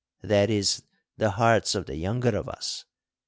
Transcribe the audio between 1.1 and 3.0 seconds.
the hearts of the younger of us.